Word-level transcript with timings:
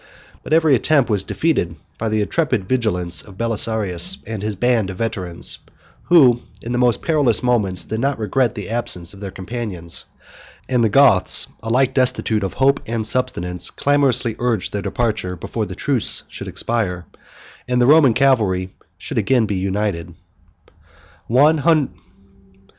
But 0.41 0.51
every 0.51 0.73
attempt 0.73 1.11
was 1.11 1.23
defeated 1.23 1.75
by 1.99 2.09
the 2.09 2.21
intrepid 2.21 2.67
vigilance 2.67 3.21
of 3.21 3.37
Belisarius 3.37 4.17
and 4.25 4.41
his 4.41 4.55
band 4.55 4.89
of 4.89 4.97
veterans, 4.97 5.59
who, 6.05 6.41
in 6.59 6.71
the 6.71 6.79
most 6.79 7.03
perilous 7.03 7.43
moments, 7.43 7.85
did 7.85 7.99
not 7.99 8.17
regret 8.17 8.55
the 8.55 8.69
absence 8.71 9.13
of 9.13 9.19
their 9.19 9.29
companions; 9.29 10.05
and 10.67 10.83
the 10.83 10.89
Goths, 10.89 11.45
alike 11.61 11.93
destitute 11.93 12.41
of 12.41 12.55
hope 12.55 12.79
and 12.87 13.05
subsistence, 13.05 13.69
clamorously 13.69 14.35
urged 14.39 14.73
their 14.73 14.81
departure 14.81 15.35
before 15.35 15.67
the 15.67 15.75
truce 15.75 16.23
should 16.29 16.47
expire, 16.47 17.05
and 17.67 17.79
the 17.79 17.85
Roman 17.85 18.15
cavalry 18.15 18.71
should 18.97 19.19
again 19.19 19.45
be 19.45 19.57
united. 19.57 20.15